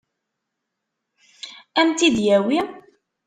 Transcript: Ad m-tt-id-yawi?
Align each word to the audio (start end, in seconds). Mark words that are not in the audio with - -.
Ad 1.79 1.85
m-tt-id-yawi? 1.87 2.59